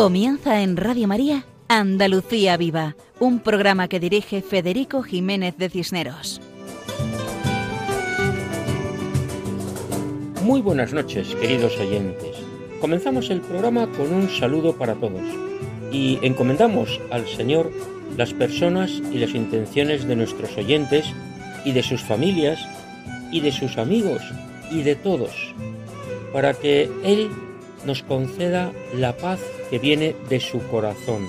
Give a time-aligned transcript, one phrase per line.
[0.00, 6.40] Comienza en Radio María Andalucía Viva, un programa que dirige Federico Jiménez de Cisneros.
[10.42, 12.34] Muy buenas noches, queridos oyentes.
[12.80, 15.20] Comenzamos el programa con un saludo para todos
[15.92, 17.70] y encomendamos al Señor
[18.16, 21.04] las personas y las intenciones de nuestros oyentes
[21.66, 22.58] y de sus familias
[23.30, 24.22] y de sus amigos
[24.70, 25.54] y de todos,
[26.32, 27.28] para que Él
[27.84, 31.26] nos conceda la paz que viene de su corazón.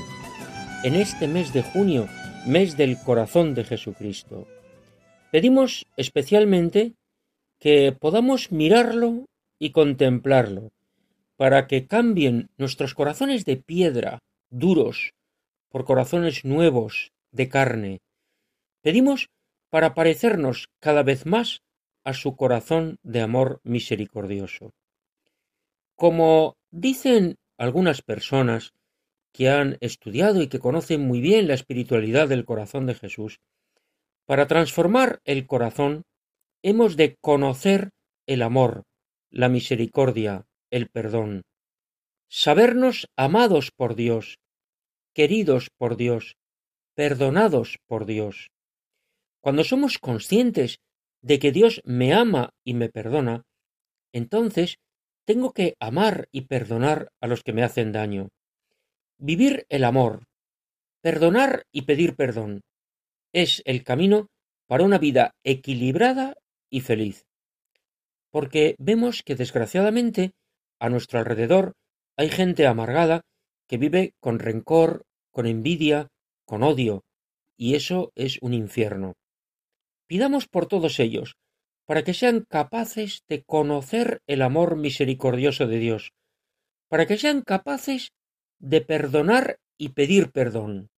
[0.83, 2.07] En este mes de junio,
[2.45, 4.47] mes del corazón de Jesucristo,
[5.31, 6.93] pedimos especialmente
[7.59, 9.25] que podamos mirarlo
[9.59, 10.71] y contemplarlo,
[11.37, 15.13] para que cambien nuestros corazones de piedra, duros,
[15.69, 18.01] por corazones nuevos, de carne.
[18.81, 19.29] Pedimos
[19.69, 21.61] para parecernos cada vez más
[22.03, 24.71] a su corazón de amor misericordioso.
[26.01, 28.73] Como dicen algunas personas
[29.31, 33.39] que han estudiado y que conocen muy bien la espiritualidad del corazón de Jesús,
[34.25, 36.01] para transformar el corazón
[36.63, 37.91] hemos de conocer
[38.25, 38.85] el amor,
[39.29, 41.43] la misericordia, el perdón,
[42.27, 44.39] sabernos amados por Dios,
[45.13, 46.35] queridos por Dios,
[46.95, 48.49] perdonados por Dios.
[49.39, 50.79] Cuando somos conscientes
[51.21, 53.43] de que Dios me ama y me perdona,
[54.11, 54.79] entonces
[55.25, 58.29] tengo que amar y perdonar a los que me hacen daño.
[59.17, 60.23] Vivir el amor,
[61.01, 62.61] perdonar y pedir perdón,
[63.33, 64.27] es el camino
[64.67, 66.35] para una vida equilibrada
[66.69, 67.25] y feliz.
[68.29, 70.31] Porque vemos que desgraciadamente
[70.79, 71.73] a nuestro alrededor
[72.17, 73.21] hay gente amargada
[73.67, 76.07] que vive con rencor, con envidia,
[76.45, 77.03] con odio,
[77.57, 79.13] y eso es un infierno.
[80.07, 81.35] Pidamos por todos ellos,
[81.91, 86.13] para que sean capaces de conocer el amor misericordioso de Dios,
[86.87, 88.13] para que sean capaces
[88.59, 90.89] de perdonar y pedir perdón,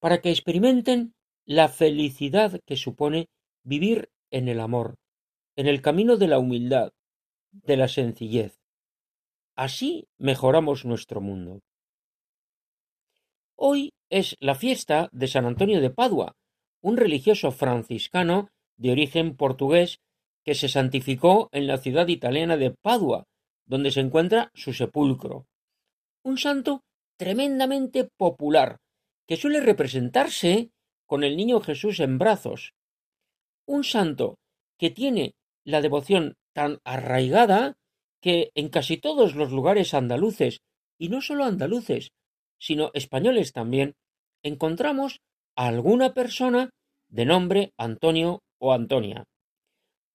[0.00, 1.14] para que experimenten
[1.44, 3.28] la felicidad que supone
[3.62, 4.96] vivir en el amor,
[5.54, 6.90] en el camino de la humildad,
[7.52, 8.58] de la sencillez.
[9.54, 11.60] Así mejoramos nuestro mundo.
[13.54, 16.34] Hoy es la fiesta de San Antonio de Padua,
[16.82, 20.00] un religioso franciscano de origen portugués
[20.42, 23.24] que se santificó en la ciudad italiana de Padua,
[23.66, 25.46] donde se encuentra su sepulcro.
[26.24, 26.82] Un santo
[27.18, 28.78] tremendamente popular,
[29.28, 30.70] que suele representarse
[31.06, 32.72] con el niño Jesús en brazos.
[33.66, 34.38] Un santo
[34.78, 37.74] que tiene la devoción tan arraigada
[38.22, 40.62] que en casi todos los lugares andaluces,
[40.98, 42.12] y no solo andaluces,
[42.58, 43.94] sino españoles también,
[44.42, 45.20] encontramos
[45.54, 46.70] a alguna persona
[47.08, 49.24] de nombre Antonio o Antonia.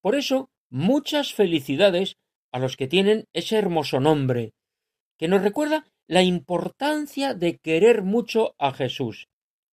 [0.01, 2.15] Por eso, muchas felicidades
[2.53, 4.53] a los que tienen ese hermoso nombre,
[5.17, 9.27] que nos recuerda la importancia de querer mucho a Jesús.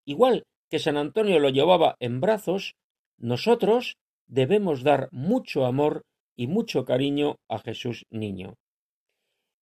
[0.04, 2.74] Igual que San Antonio lo llevaba en brazos,
[3.18, 6.02] nosotros debemos dar mucho amor
[6.34, 8.54] y mucho cariño a Jesús niño.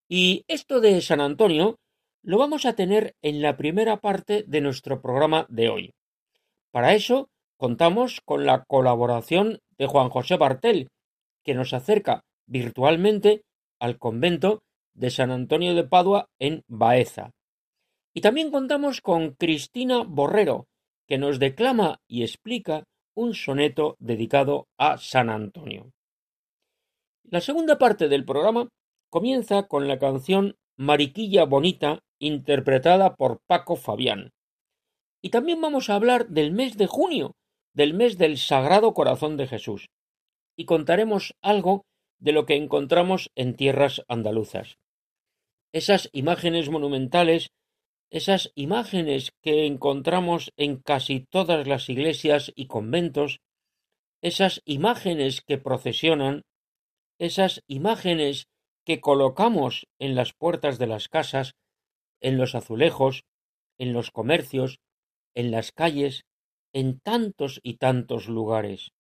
[0.09, 1.77] Y esto de San Antonio
[2.22, 5.94] lo vamos a tener en la primera parte de nuestro programa de hoy.
[6.71, 7.28] Para eso
[7.60, 10.88] contamos con la colaboración de Juan José Bartel,
[11.44, 13.43] que nos acerca virtualmente
[13.78, 14.62] al convento
[14.94, 17.32] de San Antonio de Padua en Baeza.
[18.15, 20.69] Y también contamos con Cristina Borrero,
[21.06, 22.84] que nos declama y explica
[23.15, 25.91] un soneto dedicado a San Antonio.
[27.25, 28.71] La segunda parte del programa
[29.10, 34.31] comienza con la canción Mariquilla Bonita, interpretada por Paco Fabián.
[35.21, 37.34] Y también vamos a hablar del mes de junio,
[37.72, 39.89] del mes del Sagrado Corazón de Jesús,
[40.57, 41.84] y contaremos algo
[42.19, 44.78] de lo que encontramos en tierras andaluzas.
[45.72, 47.51] Esas imágenes monumentales,
[48.11, 53.41] esas imágenes que encontramos en casi todas las iglesias y conventos,
[54.21, 56.43] esas imágenes que procesionan,
[57.19, 58.49] esas imágenes
[58.84, 61.55] que colocamos en las puertas de las casas,
[62.21, 63.25] en los azulejos,
[63.78, 64.81] en los comercios,
[65.34, 66.25] en las calles,
[66.72, 68.93] en tantos y tantos lugares.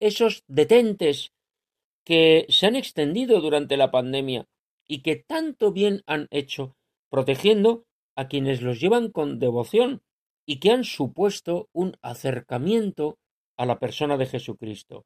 [0.00, 1.32] Esos detentes
[2.04, 4.46] que se han extendido durante la pandemia
[4.86, 6.76] y que tanto bien han hecho
[7.10, 7.84] protegiendo
[8.16, 10.02] a quienes los llevan con devoción
[10.44, 13.18] y que han supuesto un acercamiento
[13.56, 15.04] a la persona de Jesucristo.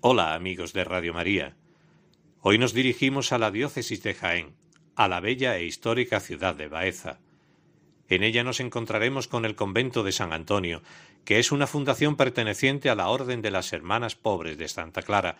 [0.00, 1.54] Hola amigos de Radio María.
[2.40, 4.62] Hoy nos dirigimos a la diócesis de Jaén
[4.96, 7.18] a la bella e histórica ciudad de Baeza.
[8.08, 10.82] En ella nos encontraremos con el convento de San Antonio,
[11.24, 15.36] que es una fundación perteneciente a la Orden de las Hermanas Pobres de Santa Clara,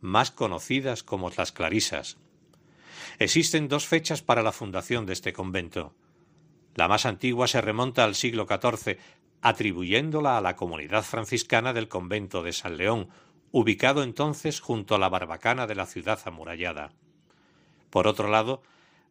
[0.00, 2.16] más conocidas como las Clarisas.
[3.18, 5.94] Existen dos fechas para la fundación de este convento.
[6.74, 8.98] La más antigua se remonta al siglo XIV,
[9.40, 13.08] atribuyéndola a la comunidad franciscana del convento de San León,
[13.52, 16.92] ubicado entonces junto a la barbacana de la ciudad amurallada.
[17.90, 18.62] Por otro lado,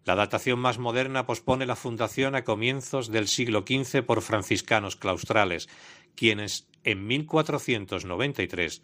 [0.06, 5.68] la datación más moderna pospone la fundación a comienzos del siglo XV por franciscanos claustrales,
[6.16, 8.84] quienes, en 1493,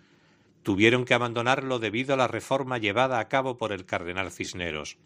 [0.64, 4.98] tuvieron que abandonarlo debido a la reforma llevada a cabo por el cardenal Cisneros.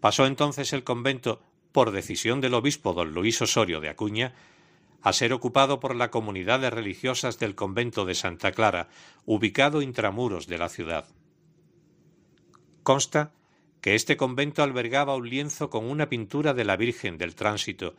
[0.00, 1.40] Pasó entonces el convento,
[1.70, 4.34] por decisión del obispo don Luis Osorio de Acuña,
[5.02, 8.88] a ser ocupado por la comunidad de religiosas del convento de Santa Clara,
[9.24, 11.06] ubicado intramuros de la ciudad.
[12.82, 13.32] Consta
[13.80, 17.94] que este convento albergaba un lienzo con una pintura de la Virgen del Tránsito,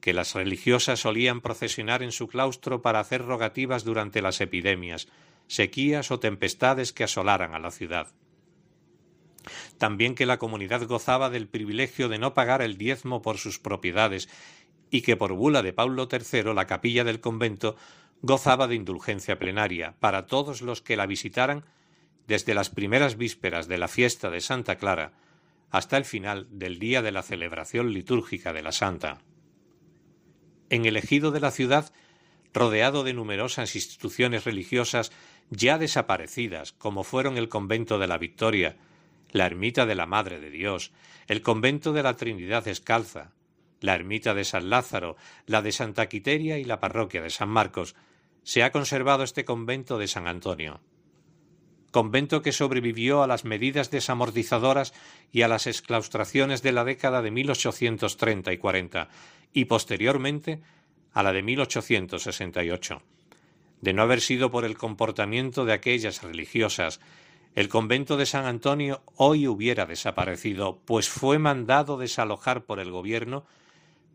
[0.00, 5.08] que las religiosas solían procesionar en su claustro para hacer rogativas durante las epidemias,
[5.46, 8.08] sequías o tempestades que asolaran a la ciudad.
[9.78, 14.28] También que la comunidad gozaba del privilegio de no pagar el diezmo por sus propiedades
[14.90, 17.76] y que por bula de Paulo III la capilla del convento
[18.22, 21.64] gozaba de indulgencia plenaria para todos los que la visitaran
[22.30, 25.14] desde las primeras vísperas de la fiesta de Santa Clara
[25.68, 29.18] hasta el final del día de la celebración litúrgica de la Santa.
[30.68, 31.92] En el ejido de la ciudad,
[32.54, 35.10] rodeado de numerosas instituciones religiosas
[35.50, 38.76] ya desaparecidas, como fueron el convento de la Victoria,
[39.32, 40.92] la ermita de la Madre de Dios,
[41.26, 43.32] el convento de la Trinidad Descalza,
[43.80, 45.16] la ermita de San Lázaro,
[45.46, 47.96] la de Santa Quiteria y la parroquia de San Marcos,
[48.44, 50.80] se ha conservado este convento de San Antonio
[51.90, 54.92] convento que sobrevivió a las medidas desamortizadoras
[55.32, 59.08] y a las exclaustraciones de la década de 1830 y 40
[59.52, 60.60] y posteriormente
[61.12, 63.02] a la de 1868.
[63.80, 67.00] De no haber sido por el comportamiento de aquellas religiosas,
[67.54, 73.44] el convento de San Antonio hoy hubiera desaparecido, pues fue mandado desalojar por el gobierno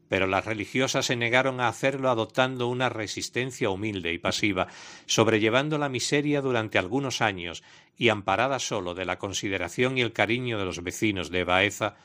[0.08, 4.68] pero las religiosas se negaron a hacerlo adoptando una resistencia humilde y pasiva,
[5.06, 7.64] sobrellevando la miseria durante algunos años
[7.98, 11.96] y amparada solo de la consideración y el cariño de los vecinos de Baeza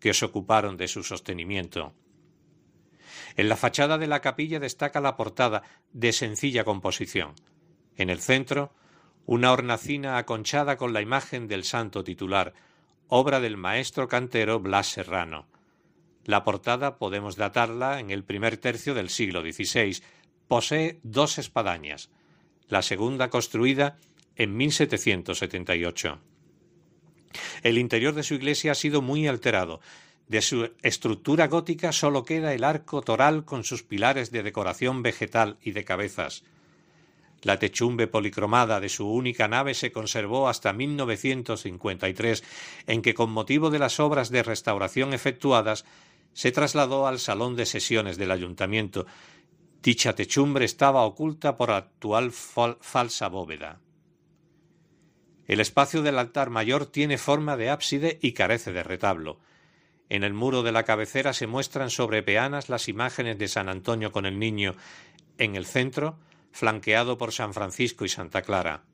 [0.00, 1.92] que se ocuparon de su sostenimiento.
[3.36, 7.34] En la fachada de la capilla destaca la portada de sencilla composición.
[7.96, 8.72] En el centro,
[9.26, 12.52] una hornacina aconchada con la imagen del santo titular,
[13.08, 15.46] obra del maestro cantero Blas Serrano.
[16.24, 20.02] La portada podemos datarla en el primer tercio del siglo XVI.
[20.48, 22.10] Posee dos espadañas,
[22.68, 23.98] la segunda construida
[24.36, 26.18] en 1778.
[27.62, 29.80] El interior de su iglesia ha sido muy alterado.
[30.28, 35.58] De su estructura gótica solo queda el arco toral con sus pilares de decoración vegetal
[35.62, 36.44] y de cabezas.
[37.42, 42.42] La techumbre policromada de su única nave se conservó hasta 1953,
[42.86, 45.84] en que con motivo de las obras de restauración efectuadas
[46.34, 49.06] se trasladó al salón de sesiones del ayuntamiento.
[49.82, 53.80] Dicha techumbre estaba oculta por la actual falsa bóveda.
[55.46, 59.38] El espacio del altar mayor tiene forma de ábside y carece de retablo.
[60.08, 64.10] En el muro de la cabecera se muestran sobre peanas las imágenes de San Antonio
[64.10, 64.74] con el Niño,
[65.38, 66.18] en el centro,
[66.50, 68.84] flanqueado por San Francisco y Santa Clara.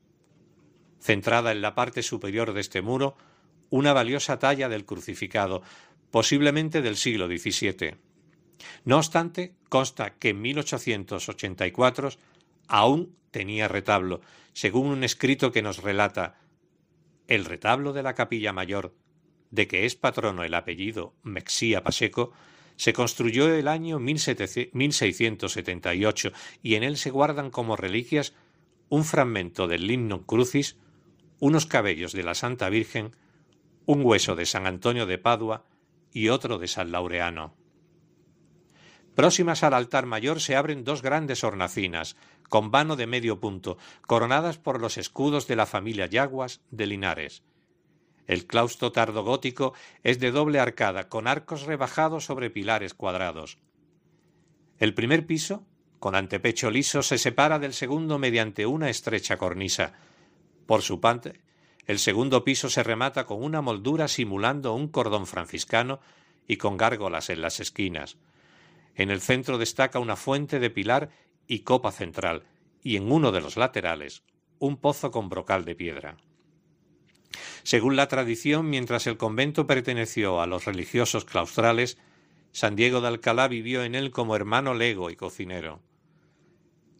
[0.99, 3.15] Centrada en la parte superior de este muro,
[3.69, 5.61] una valiosa talla del crucificado,
[6.11, 7.95] posiblemente del siglo XVII.
[8.85, 12.09] No obstante, consta que en 1884
[12.67, 14.21] aún tenía retablo,
[14.53, 16.39] según un escrito que nos relata
[17.27, 18.93] el retablo de la capilla mayor,
[19.49, 22.31] de que es patrono el apellido Mexía Paseco,
[22.75, 26.31] se construyó el año 1678
[26.63, 28.33] y en él se guardan como reliquias
[28.89, 30.77] un fragmento del Limnum Crucis,
[31.39, 33.15] unos cabellos de la Santa Virgen,
[33.85, 35.65] un hueso de San Antonio de Padua
[36.11, 37.55] y otro de San Laureano.
[39.15, 42.15] Próximas al altar mayor se abren dos grandes hornacinas,
[42.47, 43.77] con vano de medio punto,
[44.07, 47.43] coronadas por los escudos de la familia Yaguas de Linares.
[48.27, 53.57] El claustro tardogótico es de doble arcada, con arcos rebajados sobre pilares cuadrados.
[54.79, 55.65] El primer piso,
[55.99, 59.93] con antepecho liso, se separa del segundo mediante una estrecha cornisa.
[60.65, 61.41] Por su parte,
[61.91, 65.99] el segundo piso se remata con una moldura simulando un cordón franciscano
[66.47, 68.15] y con gárgolas en las esquinas.
[68.95, 71.09] En el centro destaca una fuente de pilar
[71.47, 72.43] y copa central,
[72.81, 74.23] y en uno de los laterales
[74.57, 76.15] un pozo con brocal de piedra.
[77.63, 81.97] Según la tradición, mientras el convento perteneció a los religiosos claustrales,
[82.53, 85.81] San Diego de Alcalá vivió en él como hermano lego y cocinero.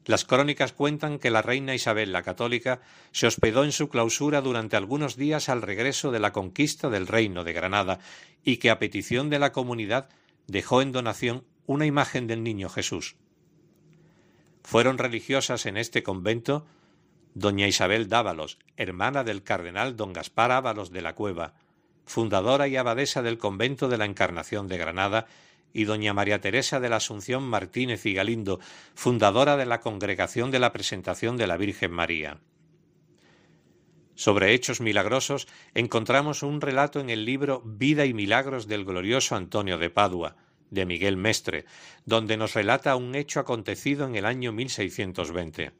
[0.06, 2.82] Las crónicas cuentan que la reina Isabel la Católica
[3.12, 7.44] se hospedó en su clausura durante algunos días al regreso de la conquista del reino
[7.44, 8.00] de Granada
[8.44, 10.10] y que a petición de la comunidad
[10.48, 13.16] dejó en donación una imagen del niño Jesús.
[14.64, 16.66] Fueron religiosas en este convento
[17.34, 21.54] doña Isabel Dávalos, hermana del cardenal don Gaspar Ábalos de la Cueva,
[22.06, 25.28] fundadora y abadesa del convento de la Encarnación de Granada,
[25.74, 28.60] y doña María Teresa de la Asunción Martínez y Galindo,
[28.94, 32.40] fundadora de la Congregación de la Presentación de la Virgen María.
[34.16, 39.78] Sobre hechos milagrosos encontramos un relato en el libro Vida y Milagros del glorioso Antonio
[39.78, 40.36] de Padua,
[40.70, 41.66] de Miguel Mestre,
[42.06, 45.72] donde nos relata un hecho acontecido en el año 1620.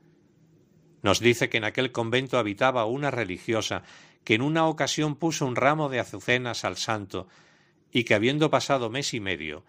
[1.02, 3.84] Nos dice que en aquel convento habitaba una religiosa
[4.24, 7.28] que en una ocasión puso un ramo de azucenas al santo
[7.92, 9.64] y que habiendo pasado mes y medio,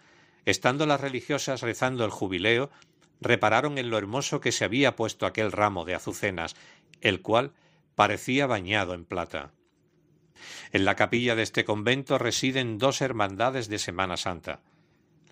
[0.45, 2.69] estando las religiosas rezando el jubileo,
[3.21, 6.55] repararon en lo hermoso que se había puesto aquel ramo de azucenas,
[7.01, 7.53] el cual
[7.95, 9.51] parecía bañado en plata.
[10.71, 14.61] En la capilla de este convento residen dos hermandades de Semana Santa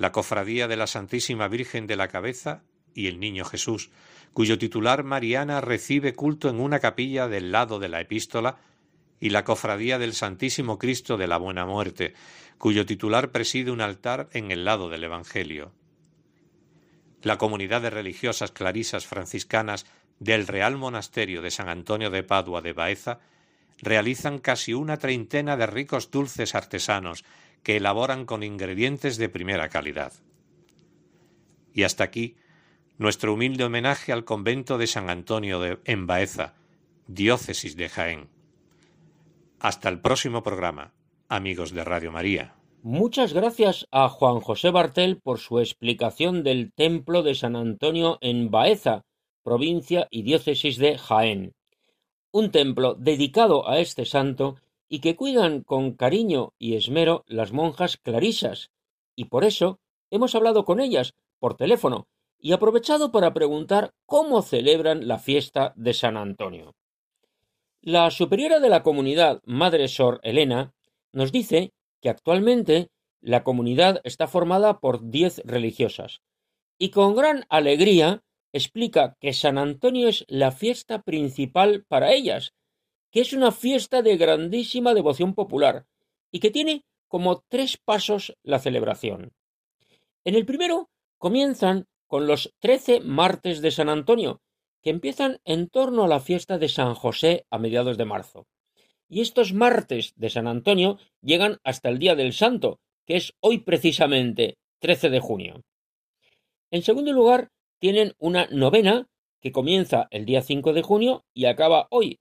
[0.01, 2.63] la Cofradía de la Santísima Virgen de la Cabeza
[2.95, 3.91] y el Niño Jesús,
[4.33, 8.57] cuyo titular Mariana recibe culto en una capilla del lado de la epístola,
[9.19, 12.15] y la Cofradía del Santísimo Cristo de la Buena Muerte,
[12.61, 15.71] cuyo titular preside un altar en el lado del Evangelio.
[17.23, 19.87] La comunidad de religiosas clarisas franciscanas
[20.19, 23.19] del Real Monasterio de San Antonio de Padua de Baeza
[23.81, 27.25] realizan casi una treintena de ricos dulces artesanos
[27.63, 30.13] que elaboran con ingredientes de primera calidad.
[31.73, 32.35] Y hasta aquí
[32.99, 36.53] nuestro humilde homenaje al convento de San Antonio de, en Baeza,
[37.07, 38.29] diócesis de Jaén.
[39.59, 40.93] Hasta el próximo programa,
[41.31, 42.55] amigos de Radio María.
[42.83, 48.51] Muchas gracias a Juan José Bartel por su explicación del templo de San Antonio en
[48.51, 49.05] Baeza,
[49.41, 51.53] provincia y diócesis de Jaén.
[52.31, 54.57] Un templo dedicado a este santo
[54.89, 58.69] y que cuidan con cariño y esmero las monjas clarisas,
[59.15, 62.07] y por eso hemos hablado con ellas por teléfono
[62.39, 66.75] y aprovechado para preguntar cómo celebran la fiesta de San Antonio.
[67.79, 70.73] La superiora de la comunidad, Madre Sor Elena,
[71.13, 72.89] nos dice que actualmente
[73.21, 76.21] la comunidad está formada por diez religiosas,
[76.77, 82.53] y con gran alegría explica que San Antonio es la fiesta principal para ellas
[83.11, 85.85] que es una fiesta de grandísima devoción popular
[86.31, 89.33] y que tiene como tres pasos la celebración.
[90.23, 94.41] En el primero comienzan con los trece martes de San Antonio,
[94.81, 98.47] que empiezan en torno a la fiesta de San José a mediados de marzo.
[99.11, 103.57] Y estos martes de San Antonio llegan hasta el Día del Santo, que es hoy
[103.57, 105.61] precisamente 13 de junio.
[106.71, 107.49] En segundo lugar,
[107.81, 109.09] tienen una novena
[109.41, 112.19] que comienza el día 5 de junio y acaba hoy,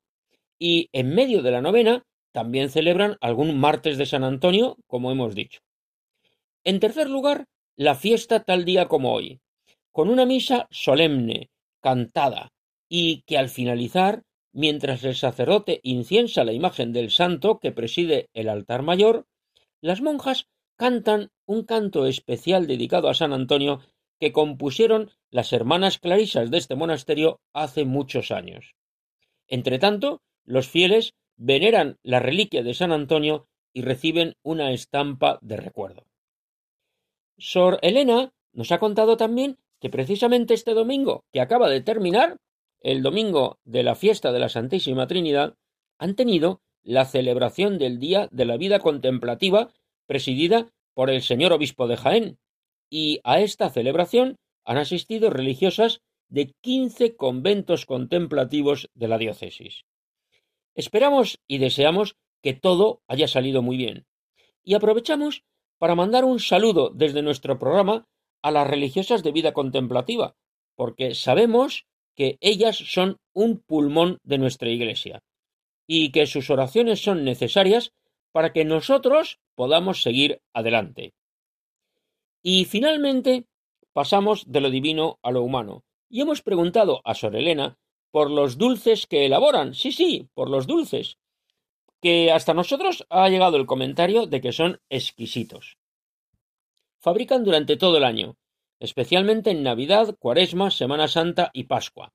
[0.59, 5.37] y en medio de la novena también celebran algún martes de San Antonio, como hemos
[5.37, 5.61] dicho.
[6.65, 7.45] En tercer lugar,
[7.77, 9.39] la fiesta tal día como hoy,
[9.93, 12.51] con una misa solemne, cantada,
[12.89, 18.49] y que al finalizar, mientras el sacerdote inciensa la imagen del santo que preside el
[18.49, 19.26] altar mayor,
[19.80, 23.80] las monjas cantan un canto especial dedicado a San Antonio
[24.19, 28.75] que compusieron las hermanas clarisas de este monasterio hace muchos años.
[29.47, 36.07] Entretanto, los fieles veneran la reliquia de San Antonio y reciben una estampa de recuerdo.
[37.38, 42.37] Sor Elena nos ha contado también que precisamente este domingo que acaba de terminar
[42.81, 45.57] el domingo de la fiesta de la Santísima Trinidad,
[45.99, 49.71] han tenido la celebración del Día de la Vida Contemplativa
[50.07, 52.39] presidida por el señor obispo de Jaén,
[52.91, 59.85] y a esta celebración han asistido religiosas de quince conventos contemplativos de la diócesis.
[60.75, 64.07] Esperamos y deseamos que todo haya salido muy bien.
[64.63, 65.45] Y aprovechamos
[65.79, 68.07] para mandar un saludo desde nuestro programa
[68.43, 70.37] a las religiosas de vida contemplativa,
[70.75, 75.23] porque sabemos que ellas son un pulmón de nuestra Iglesia
[75.87, 77.93] y que sus oraciones son necesarias
[78.33, 81.12] para que nosotros podamos seguir adelante.
[82.43, 83.47] Y finalmente
[83.93, 87.76] pasamos de lo divino a lo humano, y hemos preguntado a Sor Elena
[88.11, 91.19] por los dulces que elaboran, sí, sí, por los dulces,
[92.00, 95.76] que hasta nosotros ha llegado el comentario de que son exquisitos.
[96.99, 98.37] Fabrican durante todo el año,
[98.81, 102.13] especialmente en Navidad, Cuaresma, Semana Santa y Pascua.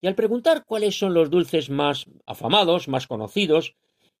[0.00, 3.76] Y al preguntar cuáles son los dulces más afamados, más conocidos,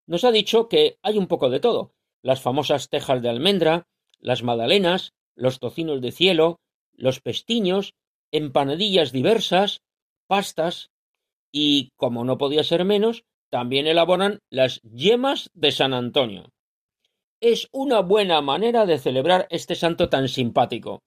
[0.06, 1.92] nos ha dicho que hay un poco de todo.
[2.22, 3.86] Las famosas tejas de almendra,
[4.20, 6.60] las magdalenas, los tocinos de cielo,
[6.92, 7.94] los pestiños,
[8.30, 9.82] empanadillas diversas,
[10.26, 10.90] pastas
[11.52, 16.52] y, como no podía ser menos, también elaboran las yemas de San Antonio.
[17.40, 21.02] Es una buena manera de celebrar este santo tan simpático,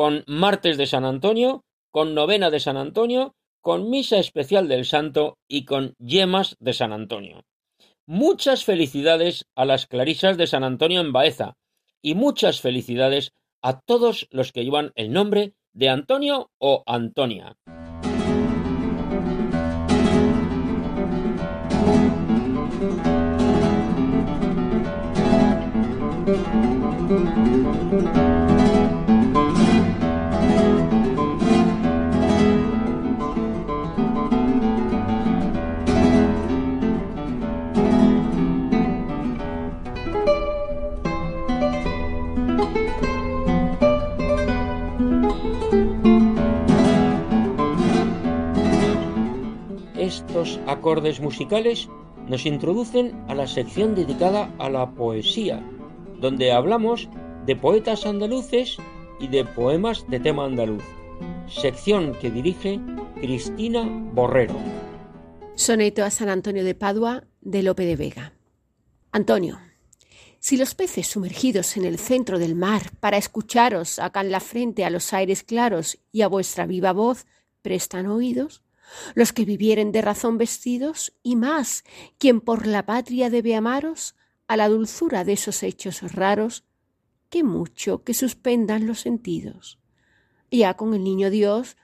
[0.00, 5.36] con martes de San Antonio, con novena de San Antonio, con misa especial del santo
[5.46, 7.44] y con yemas de San Antonio.
[8.06, 11.58] Muchas felicidades a las clarisas de San Antonio en Baeza
[12.00, 17.58] y muchas felicidades a todos los que llevan el nombre de Antonio o Antonia.
[50.10, 51.88] Estos acordes musicales
[52.26, 55.64] nos introducen a la sección dedicada a la poesía,
[56.20, 57.08] donde hablamos
[57.46, 58.76] de poetas andaluces
[59.20, 60.82] y de poemas de tema andaluz,
[61.46, 62.80] sección que dirige
[63.20, 64.56] Cristina Borrero.
[65.54, 68.32] Soneto a San Antonio de Padua de Lope de Vega.
[69.12, 69.60] Antonio,
[70.40, 74.90] si los peces sumergidos en el centro del mar para escucharos sacan la frente a
[74.90, 77.26] los aires claros y a vuestra viva voz
[77.62, 78.64] prestan oídos,
[79.14, 81.84] los que vivieren de razón vestidos y más,
[82.18, 86.64] quien por la patria debe amaros, a la dulzura de esos hechos raros,
[87.28, 89.78] que mucho que suspendan los sentidos.
[90.50, 91.76] Ya con el niño Dios,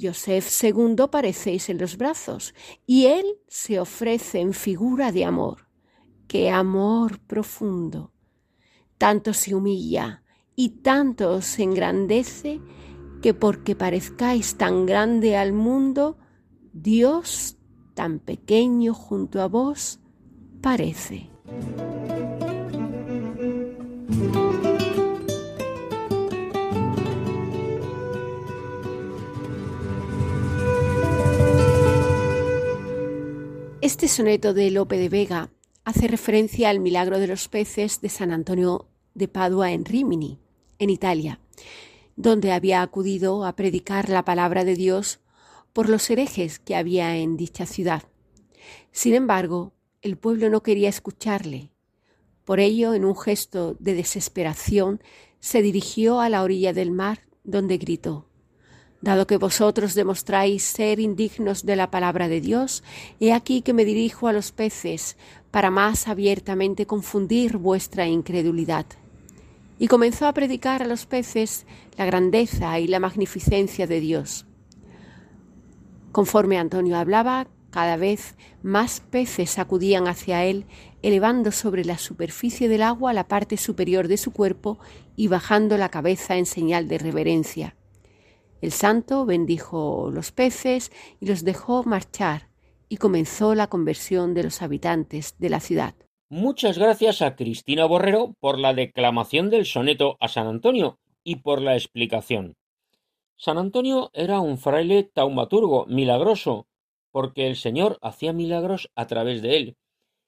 [0.00, 2.54] Joseph II parecéis en los brazos,
[2.86, 5.68] y él se ofrece en figura de amor.
[6.28, 8.12] ¡Qué amor profundo!
[8.96, 10.22] Tanto se humilla
[10.56, 12.60] y tanto os engrandece
[13.22, 16.18] que porque parezcáis tan grande al mundo,
[16.72, 17.56] Dios
[17.94, 20.00] tan pequeño junto a vos
[20.60, 21.30] parece.
[33.80, 35.50] Este soneto de Lope de Vega
[35.84, 40.38] hace referencia al milagro de los peces de San Antonio de Padua en Rimini,
[40.78, 41.40] en Italia,
[42.14, 45.20] donde había acudido a predicar la palabra de Dios
[45.72, 48.02] por los herejes que había en dicha ciudad.
[48.92, 51.70] Sin embargo, el pueblo no quería escucharle.
[52.44, 55.02] Por ello, en un gesto de desesperación,
[55.40, 58.28] se dirigió a la orilla del mar, donde gritó
[59.00, 62.82] Dado que vosotros demostráis ser indignos de la palabra de Dios,
[63.20, 65.16] he aquí que me dirijo a los peces
[65.52, 68.86] para más abiertamente confundir vuestra incredulidad.
[69.78, 71.64] Y comenzó a predicar a los peces
[71.96, 74.47] la grandeza y la magnificencia de Dios.
[76.12, 80.64] Conforme Antonio hablaba, cada vez más peces acudían hacia él,
[81.02, 84.78] elevando sobre la superficie del agua la parte superior de su cuerpo
[85.16, 87.76] y bajando la cabeza en señal de reverencia.
[88.60, 90.90] El santo bendijo los peces
[91.20, 92.48] y los dejó marchar,
[92.88, 95.94] y comenzó la conversión de los habitantes de la ciudad.
[96.30, 101.60] Muchas gracias a Cristina Borrero por la declamación del soneto a San Antonio y por
[101.60, 102.56] la explicación.
[103.38, 106.66] San Antonio era un fraile taumaturgo milagroso,
[107.12, 109.76] porque el Señor hacía milagros a través de él.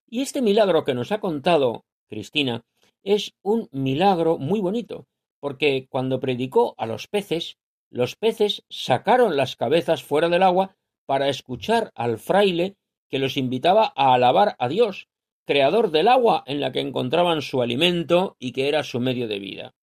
[0.09, 2.65] Y este milagro que nos ha contado Cristina
[3.03, 5.09] es un milagro muy bonito,
[5.41, 7.59] porque cuando predicó a los peces,
[7.91, 12.77] los peces sacaron las cabezas fuera del agua para escuchar al fraile
[13.09, 15.09] que los invitaba a alabar a Dios,
[15.45, 19.41] creador del agua en la que encontraban su alimento y que era su medio de
[19.41, 19.75] vida.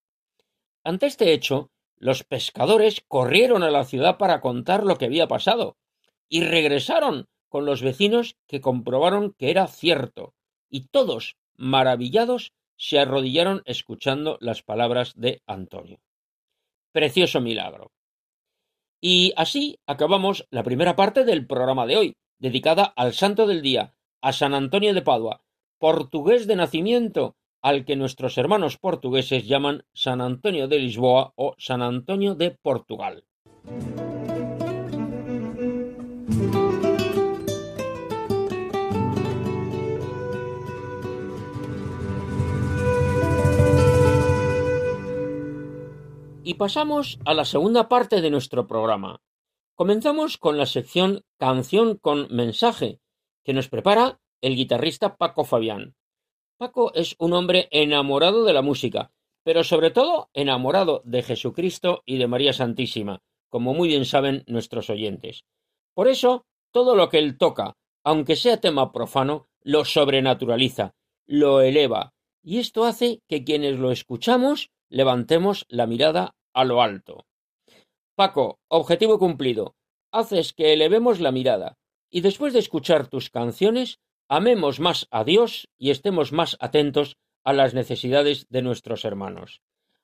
[0.82, 5.76] Ante este hecho, los pescadores corrieron a la ciudad para contar lo que había pasado,
[6.28, 10.34] y regresaron con los vecinos que comprobaron que era cierto,
[10.68, 16.00] y todos, maravillados, se arrodillaron escuchando las palabras de Antonio.
[16.92, 17.90] Precioso milagro.
[19.00, 23.94] Y así acabamos la primera parte del programa de hoy, dedicada al santo del día,
[24.20, 25.42] a San Antonio de Padua,
[25.78, 31.82] portugués de nacimiento, al que nuestros hermanos portugueses llaman San Antonio de Lisboa o San
[31.82, 33.24] Antonio de Portugal.
[46.44, 49.20] Y pasamos a la segunda parte de nuestro programa.
[49.74, 53.00] Comenzamos con la sección Canción con mensaje,
[53.44, 55.94] que nos prepara el guitarrista Paco Fabián.
[56.58, 59.12] Paco es un hombre enamorado de la música,
[59.44, 64.90] pero sobre todo enamorado de Jesucristo y de María Santísima, como muy bien saben nuestros
[64.90, 65.44] oyentes.
[65.94, 70.94] Por eso, todo lo que él toca, aunque sea tema profano, lo sobrenaturaliza,
[71.28, 72.10] lo eleva,
[72.42, 77.24] y esto hace que quienes lo escuchamos levantemos la mirada a lo alto.
[78.16, 79.76] Paco, objetivo cumplido.
[80.10, 81.78] Haces que elevemos la mirada,
[82.10, 87.52] y después de escuchar tus canciones, amemos más a Dios y estemos más atentos a
[87.52, 89.62] las necesidades de nuestros hermanos.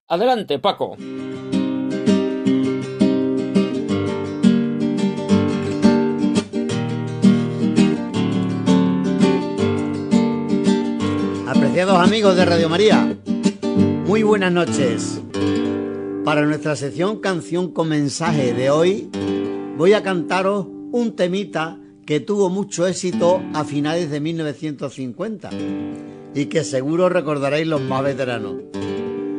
[0.08, 0.96] Adelante, Paco.
[11.46, 13.16] Apreciados amigos de Radio María,
[14.06, 15.22] muy buenas noches.
[16.24, 19.10] Para nuestra sección Canción con mensaje de hoy,
[19.76, 25.50] voy a cantaros un temita que tuvo mucho éxito a finales de 1950
[26.34, 28.56] y que seguro recordaréis los más veteranos.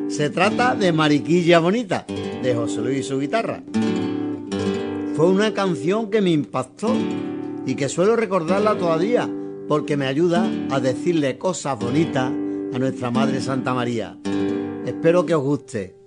[0.07, 3.63] Se trata de Mariquilla Bonita, de José Luis y su guitarra.
[5.15, 6.93] Fue una canción que me impactó
[7.65, 9.29] y que suelo recordarla todavía
[9.67, 12.31] porque me ayuda a decirle cosas bonitas
[12.73, 14.17] a nuestra Madre Santa María.
[14.85, 16.04] Espero que os guste.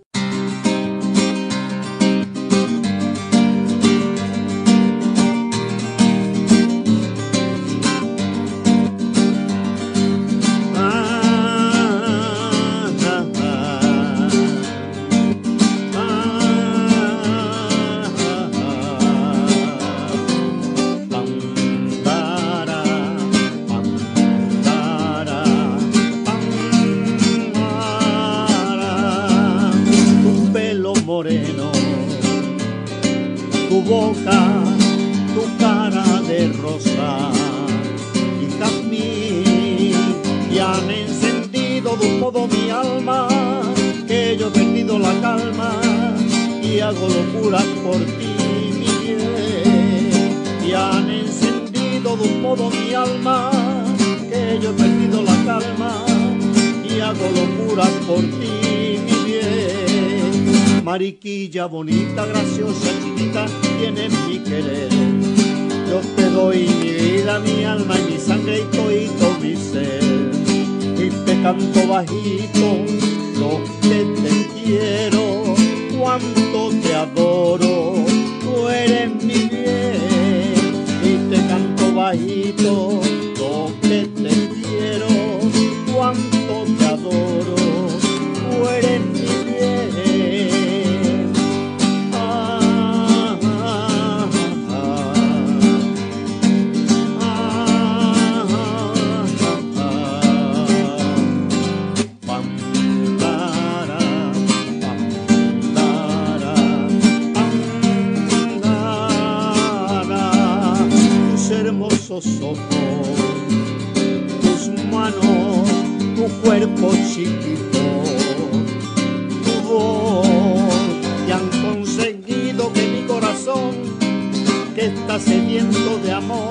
[125.18, 126.50] Sediento de amor,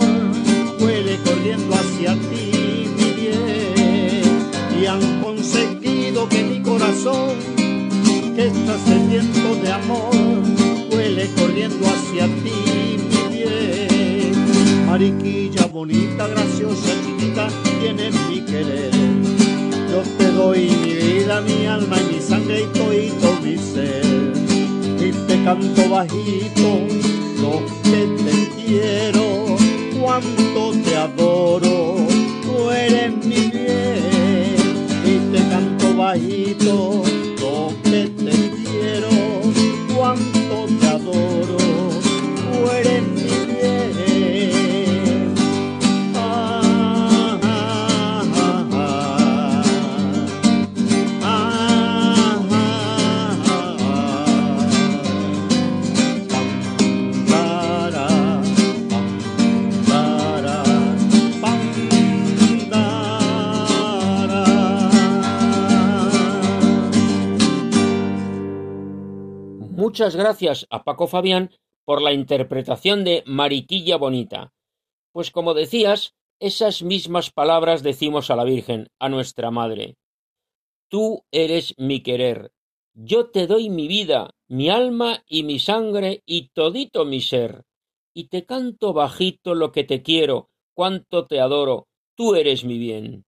[0.79, 4.49] huele corriendo hacia ti, mi bien,
[4.79, 7.35] y han conseguido que mi corazón,
[8.35, 10.11] que está sediento de amor,
[10.91, 17.49] huele corriendo hacia ti, mi bien, mariquilla bonita, graciosa, chiquita,
[17.79, 18.91] tiene mi querer.
[19.91, 24.05] Yo te doy mi vida, mi alma y mi sangre y todo mi ser.
[24.99, 27.06] Y te canto bajito
[30.19, 31.95] cuánto te adoro,
[32.43, 34.55] tú eres mi bien
[35.05, 37.03] y te canto bajito
[70.17, 71.51] gracias a Paco Fabián
[71.85, 74.51] por la interpretación de Mariquilla Bonita.
[75.13, 79.95] Pues como decías, esas mismas palabras decimos a la Virgen, a nuestra Madre.
[80.89, 82.51] Tú eres mi querer.
[82.93, 87.63] Yo te doy mi vida, mi alma y mi sangre y todito mi ser.
[88.13, 93.25] Y te canto bajito lo que te quiero, cuánto te adoro, tú eres mi bien.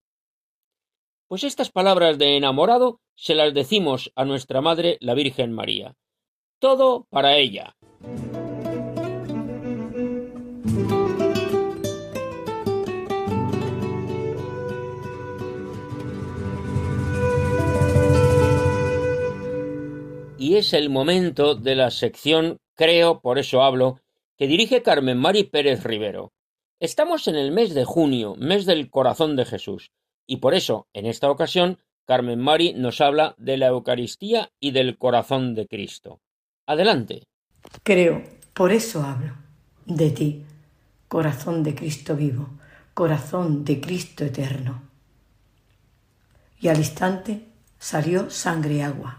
[1.28, 5.94] Pues estas palabras de enamorado se las decimos a nuestra Madre la Virgen María
[6.60, 7.74] todo para ella.
[20.38, 24.00] Y es el momento de la sección Creo, por eso hablo,
[24.38, 26.32] que dirige Carmen Mari Pérez Rivero.
[26.80, 29.92] Estamos en el mes de junio, mes del corazón de Jesús,
[30.26, 34.96] y por eso, en esta ocasión, Carmen Mari nos habla de la Eucaristía y del
[34.96, 36.22] corazón de Cristo.
[36.70, 37.24] Adelante.
[37.82, 38.22] Creo,
[38.54, 39.34] por eso hablo,
[39.86, 40.46] de ti,
[41.08, 42.48] corazón de Cristo vivo,
[42.94, 44.80] corazón de Cristo eterno.
[46.60, 47.48] Y al instante
[47.80, 49.18] salió sangre y agua.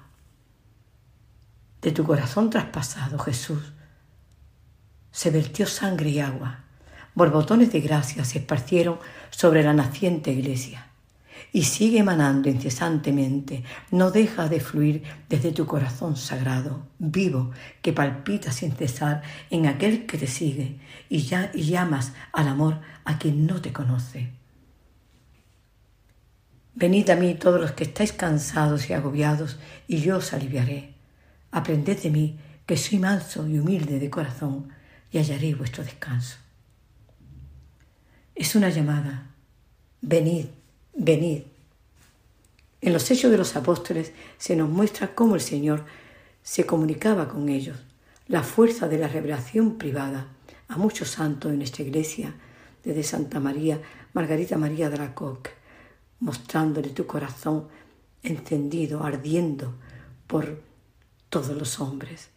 [1.82, 3.74] De tu corazón traspasado, Jesús,
[5.12, 6.64] se vertió sangre y agua.
[7.16, 8.98] Borbotones de gracia se esparcieron
[9.30, 10.91] sobre la naciente iglesia
[11.54, 18.52] y sigue emanando incesantemente, no deja de fluir desde tu corazón sagrado, vivo, que palpita
[18.52, 23.62] sin cesar en aquel que te sigue y, ya, llamas al amor a quien no
[23.62, 24.30] te conoce.
[26.74, 30.94] Venid a mí todos los que estáis cansados y agobiados, y yo os aliviaré.
[31.52, 34.70] Aprended de mí, que soy manso y humilde de corazón,
[35.12, 36.38] y hallaré vuestro descanso.
[38.34, 39.28] Es una llamada.
[40.00, 40.46] Venid,
[40.94, 41.44] venid.
[42.82, 45.86] En los hechos de los apóstoles se nos muestra cómo el Señor
[46.44, 47.78] se comunicaba con ellos,
[48.28, 50.28] la fuerza de la revelación privada
[50.68, 52.34] a muchos santos en nuestra iglesia,
[52.84, 53.80] desde Santa María,
[54.14, 55.52] Margarita María de la Coque,
[56.20, 57.68] mostrándole tu corazón
[58.24, 59.76] encendido, ardiendo
[60.28, 60.62] por
[61.30, 62.30] todos los hombres.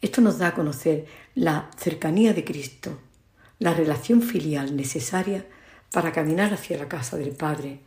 [0.00, 2.98] Esto nos da a conocer la cercanía de Cristo,
[3.58, 5.46] la relación filial necesaria
[5.92, 7.80] para caminar hacia la casa del Padre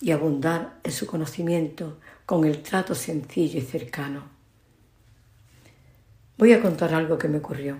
[0.00, 4.24] y abundar en su conocimiento con el trato sencillo y cercano.
[6.38, 7.78] Voy a contar algo que me ocurrió.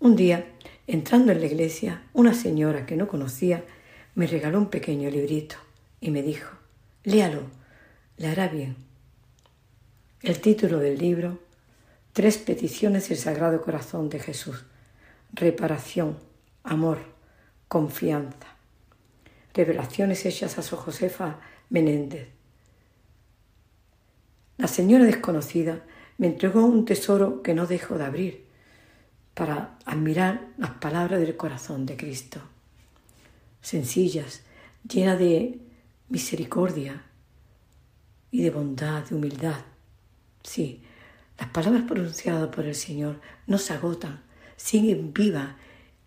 [0.00, 0.44] Un día,
[0.86, 3.64] entrando en la iglesia, una señora que no conocía
[4.14, 5.56] me regaló un pequeño librito
[6.00, 6.50] y me dijo,
[7.04, 7.42] léalo,
[8.18, 8.76] le hará bien.
[10.20, 11.38] El título del libro,
[12.12, 14.64] Tres peticiones del Sagrado Corazón de Jesús,
[15.32, 16.16] reparación,
[16.62, 17.13] amor,
[17.74, 18.46] confianza.
[19.52, 22.28] Revelaciones hechas a Sor Josefa Menéndez.
[24.58, 25.82] La señora desconocida
[26.18, 28.44] me entregó un tesoro que no dejo de abrir
[29.34, 32.38] para admirar las palabras del corazón de Cristo.
[33.60, 34.42] Sencillas,
[34.88, 35.58] llenas de
[36.08, 37.02] misericordia
[38.30, 39.62] y de bondad, de humildad.
[40.44, 40.80] Sí,
[41.40, 44.22] las palabras pronunciadas por el Señor no se agotan,
[44.56, 45.56] siguen vivas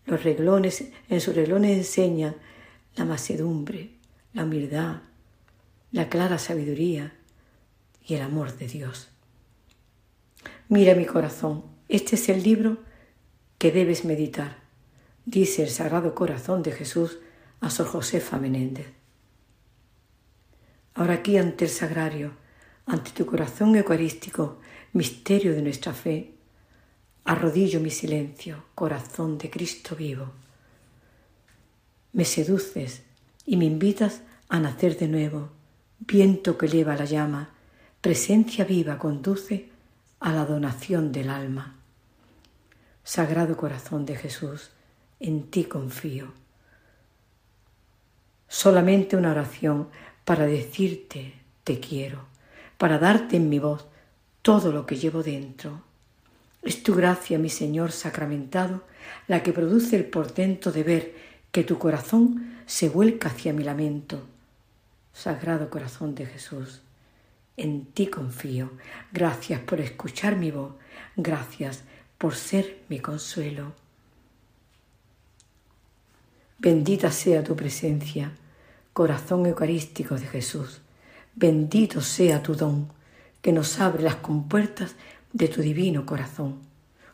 [0.07, 2.35] los reglones, en sus reglones enseña
[2.95, 3.91] la macedumbre,
[4.33, 5.01] la humildad,
[5.91, 7.13] la clara sabiduría
[8.05, 9.09] y el amor de Dios.
[10.69, 12.77] Mira mi corazón, este es el libro
[13.57, 14.57] que debes meditar,
[15.25, 17.19] dice el Sagrado Corazón de Jesús
[17.59, 18.87] a Sor Josefa Menéndez.
[20.93, 22.31] Ahora aquí ante el sagrario,
[22.85, 24.59] ante tu corazón eucarístico,
[24.93, 26.36] misterio de nuestra fe,
[27.27, 30.31] Arrodillo mi silencio, corazón de Cristo vivo.
[32.13, 33.03] Me seduces
[33.45, 35.49] y me invitas a nacer de nuevo,
[35.99, 37.49] viento que eleva la llama,
[37.99, 39.69] presencia viva conduce
[40.21, 41.75] a la donación del alma.
[43.03, 44.69] Sagrado corazón de Jesús,
[45.19, 46.31] en ti confío.
[48.47, 49.89] Solamente una oración
[50.23, 51.33] para decirte
[51.65, 52.23] te quiero,
[52.77, 53.85] para darte en mi voz
[54.41, 55.86] todo lo que llevo dentro
[56.67, 58.83] Es tu gracia, mi Señor sacramentado,
[59.29, 61.15] la que produce el portento de ver
[61.49, 64.27] que tu corazón se vuelca hacia mi lamento.
[65.13, 66.81] Sagrado corazón de Jesús,
[67.55, 68.71] en ti confío.
[69.13, 70.73] Gracias por escuchar mi voz.
[71.15, 71.85] Gracias
[72.17, 73.71] por ser mi consuelo.
[76.57, 78.33] Bendita sea tu presencia,
[78.91, 80.81] corazón eucarístico de Jesús.
[81.33, 82.91] Bendito sea tu don,
[83.41, 84.97] que nos abre las compuertas
[85.33, 86.59] de tu divino corazón,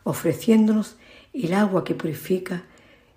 [0.04, 0.96] ofreciéndonos
[1.32, 2.64] el agua que purifica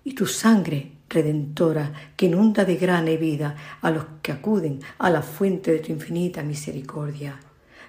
[0.04, 5.10] y tu sangre redentora que inunda de grana y vida a los que acuden a
[5.10, 7.40] la fuente de tu infinita misericordia.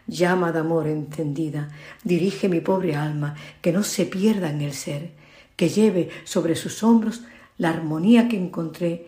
[0.08, 1.70] Llama de amor encendida,
[2.04, 5.12] dirige mi pobre alma, que no se pierda en el ser,
[5.56, 7.22] que lleve sobre sus hombros
[7.58, 9.08] la armonía que encontré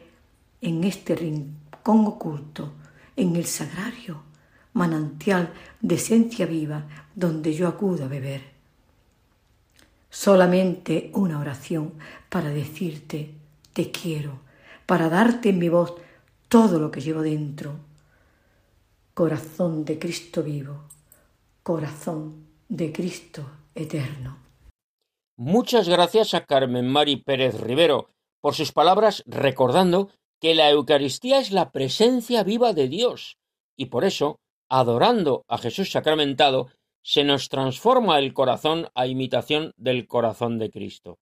[0.61, 2.73] en este rincón oculto,
[3.15, 4.23] en el sagrario,
[4.73, 8.41] manantial de esencia viva donde yo acudo a beber.
[10.09, 11.93] Solamente una oración
[12.29, 13.33] para decirte
[13.73, 14.39] te quiero,
[14.85, 15.95] para darte en mi voz
[16.47, 17.75] todo lo que llevo dentro.
[19.13, 20.83] Corazón de Cristo vivo,
[21.63, 24.37] corazón de Cristo eterno.
[25.37, 28.09] Muchas gracias a Carmen Mari Pérez Rivero
[28.41, 33.37] por sus palabras recordando que la Eucaristía es la presencia viva de Dios
[33.77, 34.39] y por eso,
[34.71, 36.69] adorando a Jesús sacramentado,
[37.03, 41.19] se nos transforma el corazón a imitación del corazón de Cristo.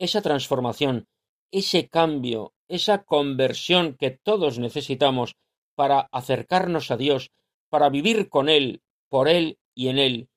[0.00, 1.06] Esa transformación,
[1.52, 5.36] ese cambio, esa conversión que todos necesitamos
[5.76, 7.30] para acercarnos a Dios,
[7.70, 10.28] para vivir con Él, por Él y en Él.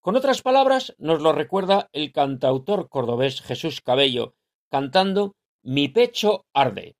[0.00, 4.34] Con otras palabras, nos lo recuerda el cantautor cordobés Jesús Cabello,
[4.68, 6.97] cantando Mi pecho arde.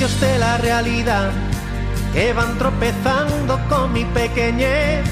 [0.00, 1.30] De la realidad
[2.12, 5.04] que van tropezando con mi pequeñez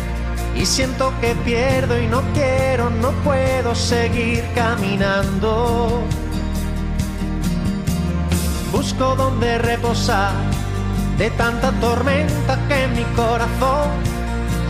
[0.56, 6.02] y siento que pierdo y no quiero, no puedo seguir caminando.
[8.72, 10.32] Busco donde reposar
[11.18, 13.90] de tanta tormenta que mi corazón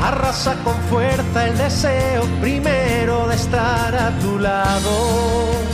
[0.03, 5.71] arrasa con fuerza el deseo primero de estar a tu lado.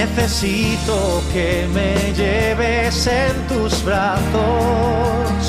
[0.00, 5.40] Necesito que me lleves en tus brazos.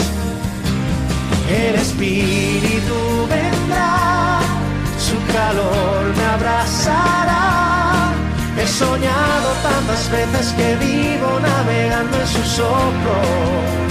[1.49, 2.97] El espíritu
[3.29, 4.39] vendrá,
[5.07, 8.13] su calor me abrazará.
[8.57, 13.87] He soñado tantas veces que vivo navegando en su soplo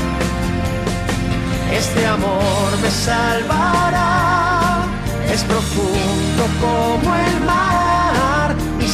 [1.73, 4.85] este amor me salvará.
[5.33, 8.06] Es profundo como el mar,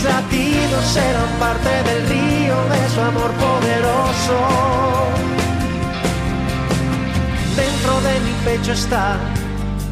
[0.02, 4.38] mis latidos serán parte del río de su amor poderoso.
[7.56, 9.16] Dentro de mi pecho está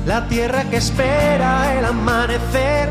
[0.07, 2.89] la tierra que espera el amanecer,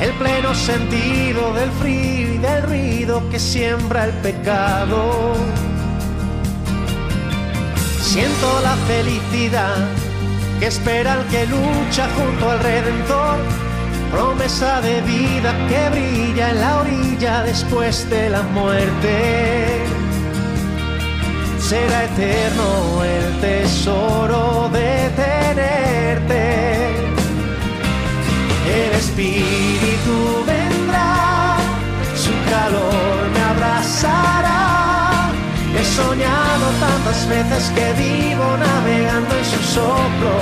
[0.00, 5.34] el pleno sentido del frío y del ruido que siembra el pecado
[8.00, 9.88] Siento la felicidad
[10.58, 13.61] que espera el que lucha junto al Redentor.
[14.12, 19.80] Promesa de vida que brilla en la orilla después de la muerte.
[21.58, 26.42] Será eterno el tesoro de tenerte.
[28.80, 31.56] El Espíritu vendrá,
[32.14, 34.62] su calor me abrazará
[35.74, 40.34] He soñado tantas veces que vivo navegando en su soplo.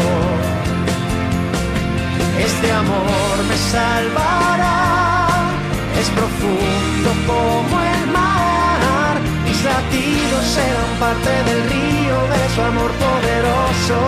[2.46, 5.52] Este amor me salvará,
[6.00, 9.14] es profundo como el mar.
[9.44, 13.98] Mis latidos serán parte del río de su amor poderoso.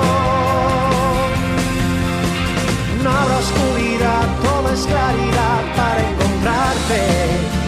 [3.03, 7.62] No habrá oscuridad, todo es claridad para encontrarte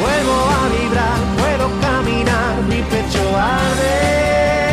[0.00, 4.69] vuelvo a vibrar, puedo caminar, mi pecho arde.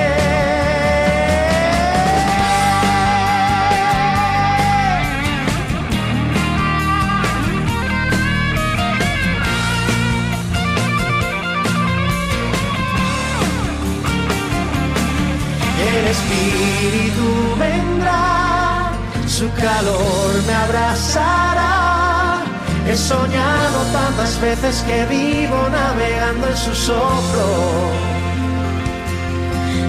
[19.47, 22.43] Su calor me abrazará
[22.87, 27.47] He soñado tantas veces que vivo navegando en su soplo.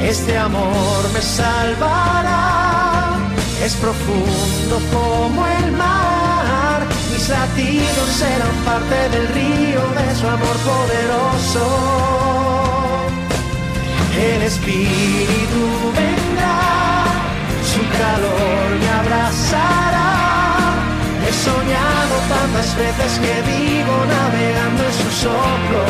[0.02, 3.16] Este amor me salvará,
[3.64, 6.80] es profundo como el mar.
[7.12, 11.64] Mis latidos serán parte del río de su amor poderoso.
[14.34, 15.62] el Espíritu
[15.94, 16.77] vendrá,
[17.78, 20.10] su calor me abrazará.
[21.26, 25.84] He soñado tantas veces que vivo navegando en su soplo.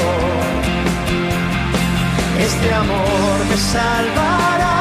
[2.49, 4.79] Este amor me salvará,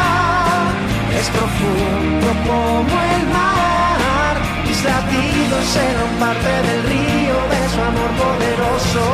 [1.19, 4.35] es profundo como el mar.
[4.67, 9.05] Mis latidos serán parte del río de su amor poderoso.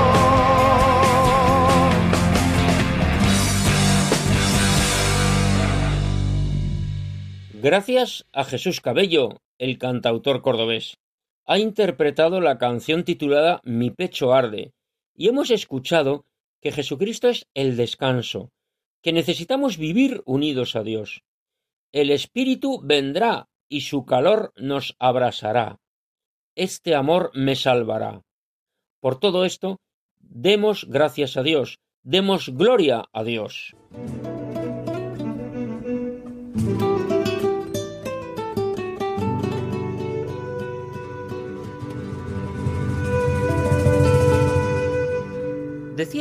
[7.64, 10.98] Gracias a Jesús Cabello, el cantautor cordobés.
[11.46, 14.74] Ha interpretado la canción titulada Mi pecho arde
[15.16, 16.26] y hemos escuchado
[16.60, 18.50] que Jesucristo es el descanso,
[19.02, 21.24] que necesitamos vivir unidos a Dios.
[21.94, 25.80] El Espíritu vendrá y su calor nos abrasará.
[26.56, 28.24] Este amor me salvará.
[29.00, 29.80] Por todo esto,
[30.20, 33.74] demos gracias a Dios, demos gloria a Dios.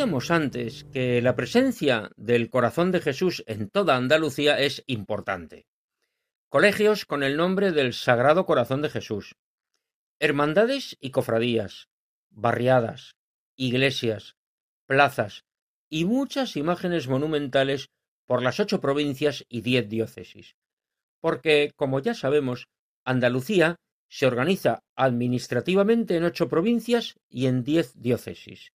[0.03, 5.69] Decíamos antes que la presencia del corazón de Jesús en toda Andalucía es importante.
[6.49, 9.37] Colegios con el nombre del Sagrado Corazón de Jesús,
[10.19, 11.89] hermandades y cofradías,
[12.31, 13.15] barriadas,
[13.55, 14.35] iglesias,
[14.87, 15.45] plazas
[15.89, 17.87] y muchas imágenes monumentales
[18.27, 20.57] por las ocho provincias y diez diócesis.
[21.21, 22.67] Porque, como ya sabemos,
[23.05, 23.77] Andalucía
[24.09, 28.73] se organiza administrativamente en ocho provincias y en diez diócesis.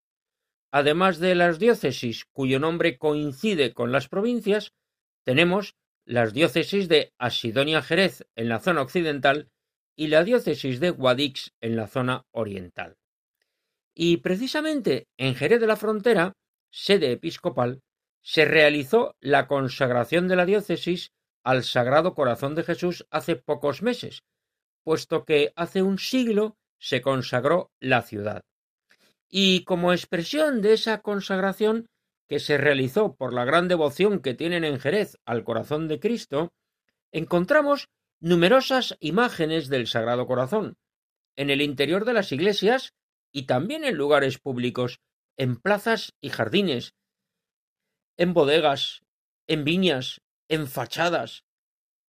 [0.72, 4.74] Además de las diócesis cuyo nombre coincide con las provincias,
[5.24, 9.49] tenemos las diócesis de Asidonia Jerez en la zona occidental
[9.95, 12.97] y la diócesis de Guadix en la zona oriental.
[13.93, 16.34] Y precisamente en Jerez de la Frontera,
[16.70, 17.82] sede episcopal,
[18.22, 21.11] se realizó la consagración de la diócesis
[21.43, 24.24] al Sagrado Corazón de Jesús hace pocos meses,
[24.84, 28.43] puesto que hace un siglo se consagró la ciudad.
[29.30, 31.89] Y como expresión de esa consagración
[32.28, 36.53] que se realizó por la gran devoción que tienen en Jerez al corazón de Cristo,
[37.11, 40.78] encontramos numerosas imágenes del Sagrado Corazón
[41.36, 42.93] en el interior de las iglesias
[43.32, 44.99] y también en lugares públicos,
[45.38, 46.95] en plazas y jardines,
[48.17, 49.03] en bodegas,
[49.45, 51.45] en viñas, en fachadas.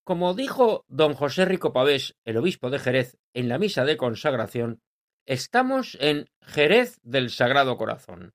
[0.03, 4.81] Como dijo don José Rico Pavés, el obispo de Jerez, en la misa de consagración,
[5.29, 8.33] Estamos en Jerez del Sagrado Corazón.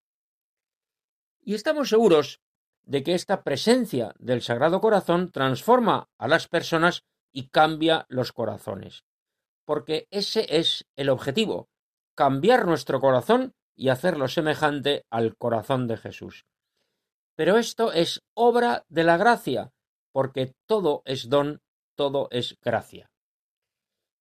[1.42, 2.40] Y estamos seguros
[2.84, 9.06] de que esta presencia del Sagrado Corazón transforma a las personas y cambia los corazones.
[9.66, 11.68] Porque ese es el objetivo,
[12.14, 16.46] cambiar nuestro corazón y hacerlo semejante al corazón de Jesús.
[17.36, 19.72] Pero esto es obra de la gracia,
[20.12, 21.64] porque todo es don,
[21.96, 23.10] todo es gracia.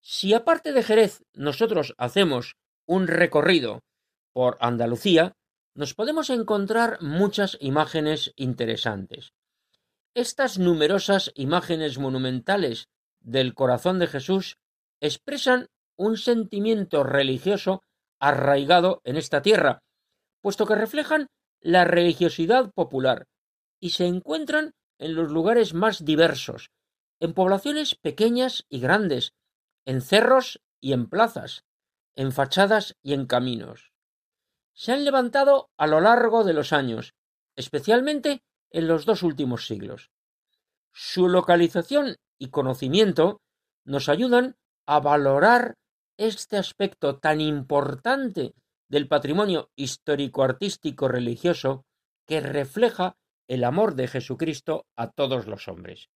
[0.00, 2.56] Si aparte de Jerez nosotros hacemos
[2.92, 3.80] un recorrido
[4.34, 5.32] por Andalucía,
[5.74, 9.32] nos podemos encontrar muchas imágenes interesantes.
[10.14, 12.88] Estas numerosas imágenes monumentales
[13.20, 14.58] del corazón de Jesús
[15.00, 17.82] expresan un sentimiento religioso
[18.20, 19.82] arraigado en esta tierra,
[20.42, 21.28] puesto que reflejan
[21.62, 23.24] la religiosidad popular
[23.80, 26.68] y se encuentran en los lugares más diversos,
[27.20, 29.32] en poblaciones pequeñas y grandes,
[29.86, 31.64] en cerros y en plazas,
[32.16, 33.92] en fachadas y en caminos.
[34.74, 37.14] Se han levantado a lo largo de los años,
[37.56, 40.10] especialmente en los dos últimos siglos.
[40.92, 43.40] Su localización y conocimiento
[43.84, 44.56] nos ayudan
[44.86, 45.74] a valorar
[46.16, 48.54] este aspecto tan importante
[48.88, 51.84] del patrimonio histórico-artístico religioso
[52.26, 53.16] que refleja
[53.48, 56.08] el amor de Jesucristo a todos los hombres.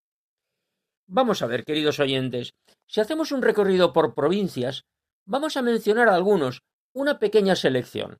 [1.07, 2.55] Vamos a ver, queridos oyentes,
[2.87, 4.85] si hacemos un recorrido por provincias,
[5.29, 6.63] Vamos a mencionar algunos,
[6.95, 8.19] una pequeña selección.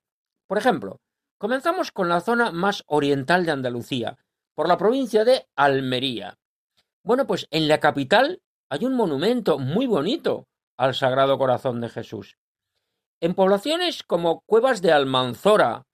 [0.49, 1.01] Por ejemplo,
[1.39, 4.19] comenzamos con la zona más oriental de Andalucía,
[4.57, 6.37] por la provincia de Almería.
[7.05, 12.39] Bueno, pues en la capital hay un monumento muy bonito al Sagrado Corazón de Jesús.
[13.21, 15.85] En poblaciones como Cuevas de Almanzora,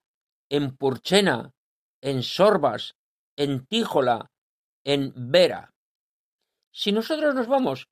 [0.49, 1.53] en Purchena,
[2.01, 2.95] en Sorbas,
[3.37, 4.31] en Tíjola,
[4.83, 5.75] en Vera.
[6.73, 7.89] Si nosotros nos vamos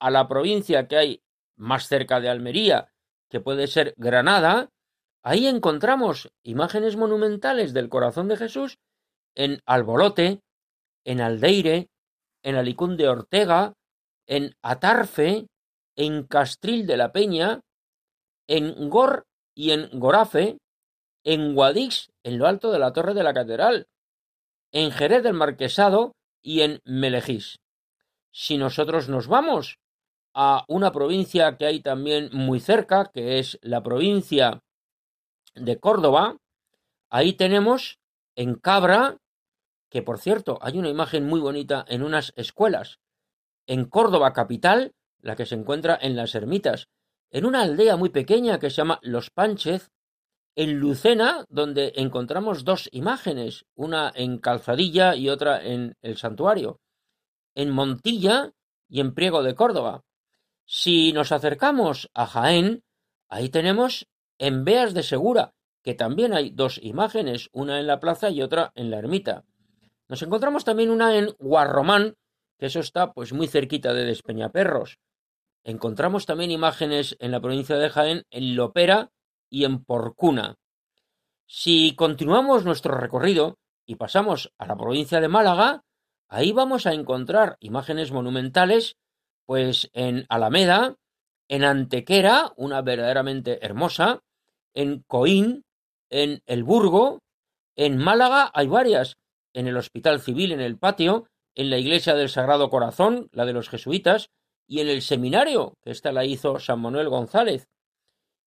[0.00, 1.22] a la provincia que hay
[1.56, 2.92] más cerca de Almería,
[3.28, 4.68] que puede ser Granada,
[5.22, 8.78] ahí encontramos imágenes monumentales del corazón de Jesús
[9.34, 10.40] en Albolote,
[11.04, 11.88] en Aldeire,
[12.42, 13.74] en Alicún de Ortega,
[14.26, 15.46] en Atarfe,
[15.96, 17.60] en Castril de la Peña,
[18.46, 19.24] en Gor
[19.54, 20.58] y en Gorafe,
[21.24, 23.86] en Guadix, en lo alto de la torre de la catedral,
[24.72, 27.58] en Jerez del Marquesado y en Melejís.
[28.32, 29.78] Si nosotros nos vamos
[30.34, 34.62] a una provincia que hay también muy cerca, que es la provincia
[35.54, 36.38] de Córdoba,
[37.10, 37.98] ahí tenemos
[38.36, 39.18] en Cabra,
[39.90, 42.98] que por cierto hay una imagen muy bonita en unas escuelas,
[43.66, 46.88] en Córdoba capital, la que se encuentra en las ermitas,
[47.30, 49.90] en una aldea muy pequeña que se llama Los Pánchez,
[50.54, 56.80] en Lucena, donde encontramos dos imágenes, una en Calzadilla y otra en el santuario,
[57.54, 58.52] en Montilla
[58.88, 60.02] y en Priego de Córdoba.
[60.64, 62.84] Si nos acercamos a Jaén,
[63.28, 64.08] ahí tenemos
[64.38, 68.72] en Beas de Segura, que también hay dos imágenes, una en la plaza y otra
[68.74, 69.44] en la ermita.
[70.08, 72.16] Nos encontramos también una en Guarromán,
[72.58, 74.98] que eso está pues muy cerquita de Despeñaperros.
[75.64, 79.10] Encontramos también imágenes en la provincia de Jaén, en Lopera
[79.48, 80.56] y en Porcuna.
[81.46, 85.84] Si continuamos nuestro recorrido y pasamos a la provincia de Málaga,
[86.28, 88.96] ahí vamos a encontrar imágenes monumentales,
[89.46, 90.96] pues en Alameda,
[91.48, 94.20] en Antequera, una verdaderamente hermosa,
[94.74, 95.64] en Coín,
[96.10, 97.20] en El Burgo,
[97.76, 99.16] en Málaga hay varias,
[99.54, 103.52] en el Hospital Civil, en el patio, en la Iglesia del Sagrado Corazón, la de
[103.52, 104.28] los jesuitas,
[104.66, 107.68] y en el seminario, que esta la hizo San Manuel González,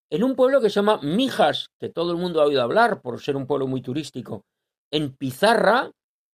[0.09, 3.19] en un pueblo que se llama Mijas, que todo el mundo ha oído hablar por
[3.19, 4.45] ser un pueblo muy turístico,
[4.91, 5.91] en Pizarra,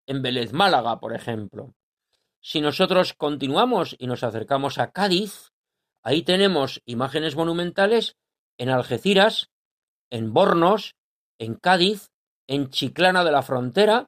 [0.07, 1.73] en Vélez Málaga, por ejemplo.
[2.41, 5.51] Si nosotros continuamos y nos acercamos a Cádiz,
[6.03, 8.15] ahí tenemos imágenes monumentales
[8.57, 9.49] en Algeciras,
[10.09, 10.95] en Bornos,
[11.39, 12.09] en Cádiz,
[12.47, 14.07] en Chiclana de la Frontera,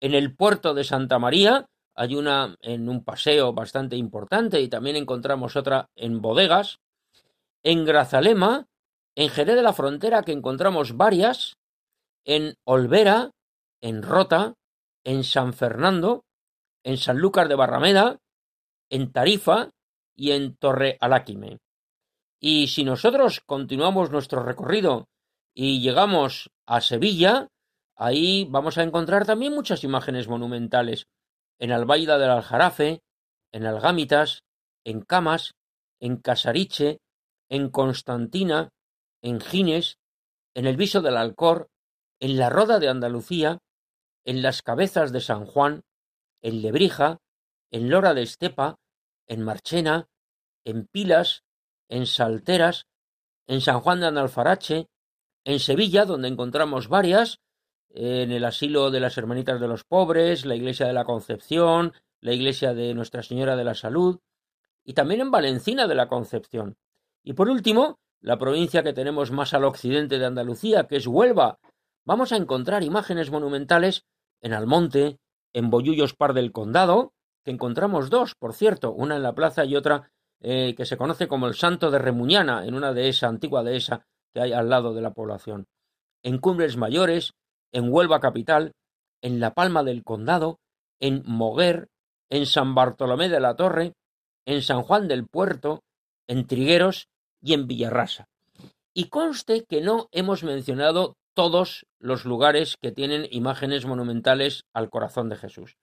[0.00, 1.66] en el puerto de Santa María,
[1.96, 6.78] hay una en un paseo bastante importante y también encontramos otra en Bodegas,
[7.62, 8.66] en Grazalema,
[9.16, 11.56] en Jerez de la Frontera, que encontramos varias,
[12.24, 13.30] en Olvera,
[13.80, 14.54] en Rota,
[15.04, 16.24] en San Fernando,
[16.84, 18.20] en Sanlúcar de Barrameda,
[18.90, 19.70] en Tarifa
[20.14, 21.58] y en Torre Aláquime.
[22.38, 25.08] Y si nosotros continuamos nuestro recorrido
[25.54, 27.48] y llegamos a Sevilla,
[27.96, 31.06] ahí vamos a encontrar también muchas imágenes monumentales.
[31.58, 33.00] En Albaida del Aljarafe,
[33.52, 34.42] en Algámitas,
[34.84, 35.54] en Camas,
[36.00, 36.98] en Casariche,
[37.48, 38.70] en Constantina,
[39.22, 39.96] en Gines,
[40.54, 41.68] en el Viso del Alcor,
[42.20, 43.58] en la Roda de Andalucía,
[44.26, 45.82] en las Cabezas de San Juan,
[46.44, 47.20] en Lebrija,
[47.70, 48.78] en Lora de Estepa,
[49.26, 50.08] en Marchena,
[50.64, 51.42] en Pilas,
[51.88, 52.86] en Salteras,
[53.46, 54.88] en San Juan de Analfarache,
[55.44, 57.40] en Sevilla, donde encontramos varias,
[57.88, 62.34] en el asilo de las Hermanitas de los Pobres, la iglesia de la Concepción, la
[62.34, 64.20] iglesia de Nuestra Señora de la Salud,
[64.84, 66.76] y también en Valencina de la Concepción.
[67.22, 71.58] Y por último, la provincia que tenemos más al occidente de Andalucía, que es Huelva,
[72.04, 74.04] vamos a encontrar imágenes monumentales
[74.42, 75.18] en Almonte,
[75.54, 79.76] en Bollullos Par del Condado, que encontramos dos, por cierto, una en la plaza y
[79.76, 84.06] otra eh, que se conoce como el Santo de Remuñana, en una dehesa, antigua dehesa
[84.34, 85.66] que hay al lado de la población.
[86.22, 87.32] En Cumbres Mayores,
[87.72, 88.72] en Huelva Capital,
[89.22, 90.58] en La Palma del Condado,
[91.00, 91.88] en Moguer,
[92.30, 93.94] en San Bartolomé de la Torre,
[94.46, 95.82] en San Juan del Puerto,
[96.26, 97.08] en Trigueros
[97.40, 98.28] y en Villarrasa.
[98.92, 105.28] Y conste que no hemos mencionado todos los lugares que tienen imágenes monumentales al corazón
[105.28, 105.76] de Jesús.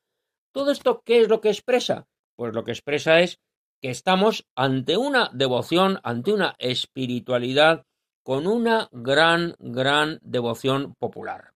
[0.52, 2.08] ¿Todo esto qué es lo que expresa?
[2.36, 3.40] Pues lo que expresa es
[3.82, 7.86] que estamos ante una devoción, ante una espiritualidad
[8.24, 11.54] con una gran, gran devoción popular.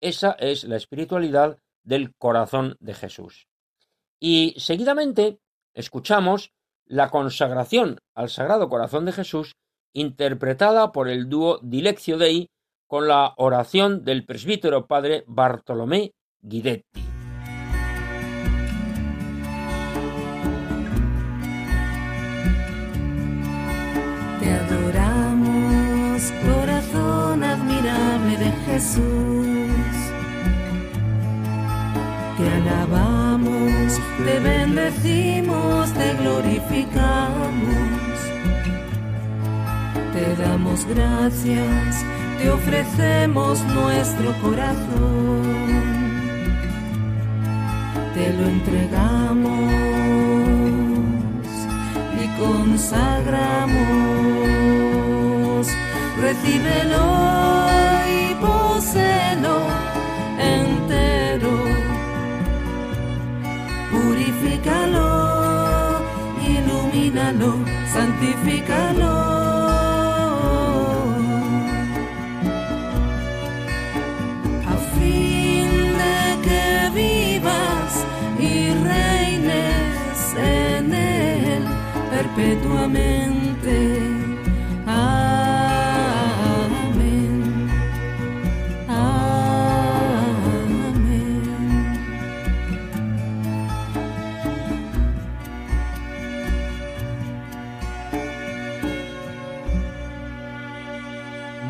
[0.00, 3.46] Esa es la espiritualidad del corazón de Jesús.
[4.20, 5.38] Y seguidamente
[5.74, 6.52] escuchamos
[6.86, 9.56] la consagración al Sagrado Corazón de Jesús,
[9.94, 12.48] interpretada por el dúo Dileccio Dei
[12.92, 16.12] con la oración del presbítero padre Bartolomé
[16.42, 17.02] Guidetti.
[24.40, 29.72] Te adoramos, corazón admirable de Jesús.
[32.36, 37.72] Te alabamos, te bendecimos, te glorificamos.
[40.12, 42.04] Te damos gracias,
[42.42, 45.42] te ofrecemos nuestro corazón.
[48.14, 49.72] Te lo entregamos
[52.20, 53.72] y consagramos.
[56.20, 57.04] Recíbelo
[58.18, 59.56] y poselo
[60.38, 61.54] entero.
[63.92, 65.08] Purifícalo,
[66.44, 67.50] ilumínalo,
[67.92, 69.31] santifícalo.
[82.42, 83.98] Perpetuamente.
[84.86, 86.10] Amén.
[88.88, 90.02] Amén.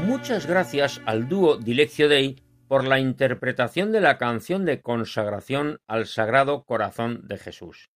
[0.07, 2.37] Muchas gracias al dúo Dileccio Dei
[2.69, 7.91] por la interpretación de la canción de consagración al Sagrado Corazón de Jesús.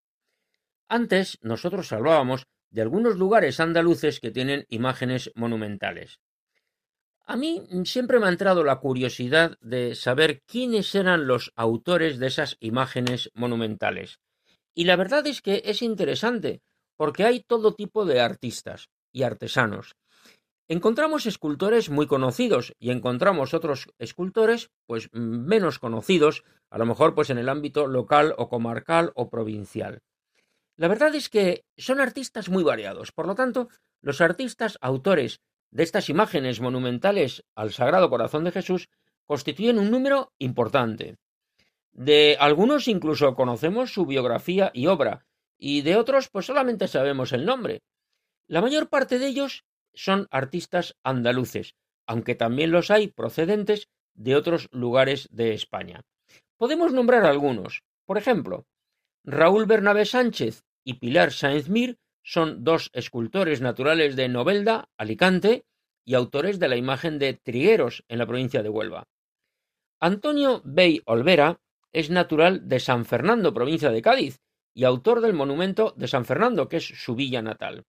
[0.89, 6.19] Antes nosotros hablábamos de algunos lugares andaluces que tienen imágenes monumentales.
[7.25, 12.27] A mí siempre me ha entrado la curiosidad de saber quiénes eran los autores de
[12.27, 14.21] esas imágenes monumentales.
[14.73, 16.61] Y la verdad es que es interesante,
[16.95, 19.95] porque hay todo tipo de artistas y artesanos.
[20.69, 27.29] Encontramos escultores muy conocidos y encontramos otros escultores pues menos conocidos, a lo mejor pues
[27.29, 30.01] en el ámbito local o comarcal o provincial.
[30.77, 33.67] La verdad es que son artistas muy variados, por lo tanto,
[34.01, 38.89] los artistas autores de estas imágenes monumentales al Sagrado Corazón de Jesús
[39.25, 41.17] constituyen un número importante.
[41.91, 45.25] De algunos incluso conocemos su biografía y obra,
[45.57, 47.81] y de otros pues solamente sabemos el nombre.
[48.47, 49.65] La mayor parte de ellos
[49.95, 51.73] son artistas andaluces,
[52.05, 56.01] aunque también los hay procedentes de otros lugares de España.
[56.55, 57.81] Podemos nombrar algunos.
[58.05, 58.67] Por ejemplo,
[59.29, 65.65] Raúl Bernabé Sánchez y Pilar Sáenz Mir son dos escultores naturales de Novelda, Alicante,
[66.05, 69.09] y autores de la imagen de Trigueros en la provincia de Huelva.
[69.99, 71.59] Antonio Bey Olvera
[71.91, 74.39] es natural de San Fernando, provincia de Cádiz,
[74.73, 77.83] y autor del monumento de San Fernando, que es su villa natal.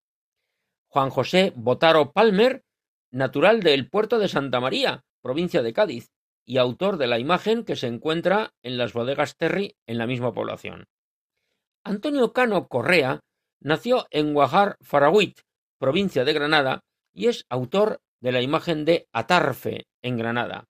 [0.88, 2.64] Juan José Botaro Palmer,
[3.12, 6.10] natural del puerto de Santa María, provincia de Cádiz,
[6.44, 10.32] y autor de la imagen que se encuentra en las bodegas Terry en la misma
[10.32, 10.88] población.
[11.88, 13.20] Antonio Cano Correa
[13.60, 15.40] nació en Guajar Faragüit,
[15.78, 16.84] provincia de Granada,
[17.14, 20.68] y es autor de la imagen de Atarfe, en Granada.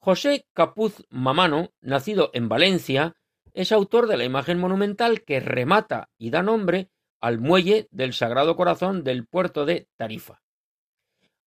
[0.00, 3.14] José Capuz Mamano, nacido en Valencia,
[3.54, 8.56] es autor de la imagen monumental que remata y da nombre al muelle del Sagrado
[8.56, 10.42] Corazón del puerto de Tarifa.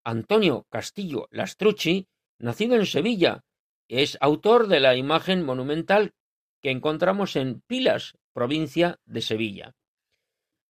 [0.06, 2.08] Antonio Castillo Lastrucci,
[2.38, 3.44] nacido en Sevilla,
[3.90, 6.14] es autor de la imagen monumental
[6.62, 9.76] que encontramos en Pilas, provincia de Sevilla.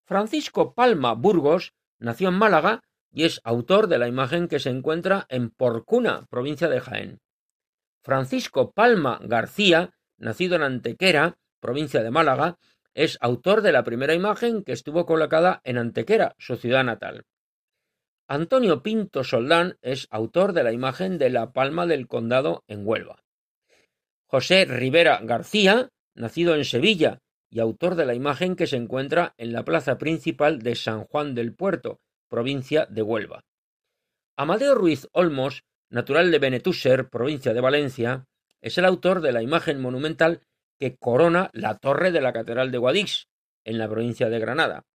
[0.03, 5.27] Francisco Palma Burgos nació en Málaga y es autor de la imagen que se encuentra
[5.29, 7.19] en Porcuna, provincia de Jaén.
[8.01, 12.57] Francisco Palma García, nacido en Antequera, provincia de Málaga,
[12.95, 17.27] es autor de la primera imagen que estuvo colocada en Antequera, su ciudad natal.
[18.27, 23.23] Antonio Pinto Soldán es autor de la imagen de la Palma del Condado en Huelva.
[24.25, 29.53] José Rivera García, nacido en Sevilla y autor de la imagen que se encuentra en
[29.53, 33.43] la plaza principal de San Juan del Puerto, provincia de Huelva.
[34.37, 38.27] Amadeo Ruiz Olmos, natural de Benetúser, provincia de Valencia,
[38.61, 40.41] es el autor de la imagen monumental
[40.79, 43.27] que corona la torre de la Catedral de Guadix,
[43.65, 44.85] en la provincia de Granada.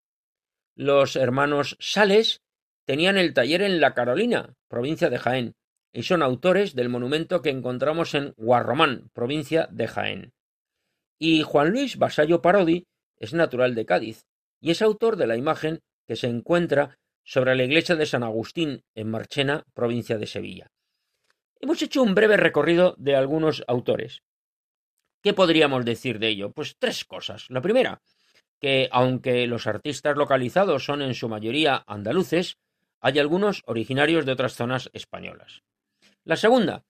[0.76, 2.42] Los hermanos Sales
[2.86, 5.56] tenían el taller en La Carolina, provincia de Jaén,
[5.92, 10.33] y son autores del monumento que encontramos en Guarromán, provincia de Jaén.
[11.18, 12.86] Y Juan Luis Basallo Parodi
[13.16, 14.26] es natural de Cádiz,
[14.60, 18.82] y es autor de la imagen que se encuentra sobre la iglesia de San Agustín
[18.94, 20.70] en Marchena, provincia de Sevilla.
[21.60, 24.22] Hemos hecho un breve recorrido de algunos autores.
[25.22, 26.52] ¿Qué podríamos decir de ello?
[26.52, 27.46] Pues tres cosas.
[27.48, 28.02] La primera,
[28.60, 32.58] que aunque los artistas localizados son en su mayoría andaluces,
[33.00, 35.62] hay algunos originarios de otras zonas españolas.
[36.24, 36.84] La segunda,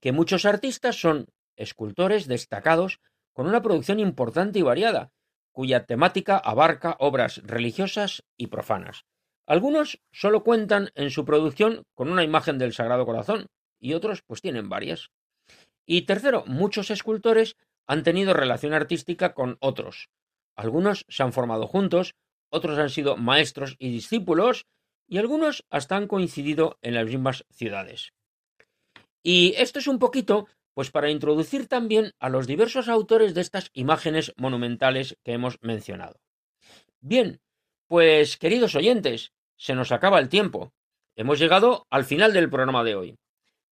[0.00, 1.26] que muchos artistas son
[1.56, 3.00] escultores destacados
[3.38, 5.12] con una producción importante y variada,
[5.52, 9.04] cuya temática abarca obras religiosas y profanas.
[9.46, 13.46] Algunos solo cuentan en su producción con una imagen del Sagrado Corazón
[13.78, 15.12] y otros pues tienen varias.
[15.86, 20.08] Y tercero, muchos escultores han tenido relación artística con otros.
[20.56, 22.16] Algunos se han formado juntos,
[22.50, 24.66] otros han sido maestros y discípulos,
[25.06, 28.14] y algunos hasta han coincidido en las mismas ciudades.
[29.22, 30.48] Y esto es un poquito,
[30.78, 36.20] pues para introducir también a los diversos autores de estas imágenes monumentales que hemos mencionado.
[37.00, 37.40] Bien,
[37.88, 40.72] pues queridos oyentes, se nos acaba el tiempo.
[41.16, 43.18] Hemos llegado al final del programa de hoy.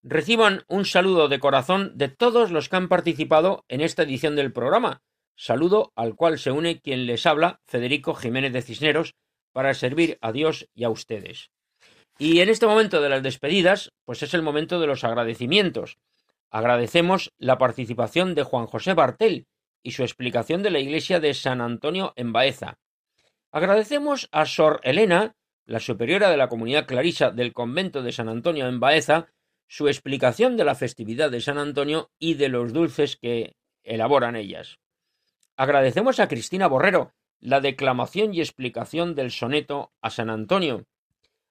[0.03, 4.53] Reciban un saludo de corazón de todos los que han participado en esta edición del
[4.53, 5.01] programa,
[5.37, 9.15] saludo al cual se une quien les habla, Federico Jiménez de Cisneros,
[9.53, 11.53] para servir a Dios y a ustedes.
[12.19, 15.99] Y en este momento de las despedidas, pues es el momento de los agradecimientos.
[16.51, 19.47] Agradecemos la participación de Juan José Bartel
[19.83, 22.79] y su explicación de la iglesia de San Antonio en Baeza.
[23.53, 28.69] Agradecemos a Sor Elena, la superiora de la comunidad clarisa del convento de San Antonio
[28.69, 29.29] en Baeza,
[29.69, 34.79] su explicación de la festividad de San Antonio y de los dulces que elaboran ellas.
[35.57, 40.87] Agradecemos a Cristina Borrero la declamación y explicación del soneto a San Antonio.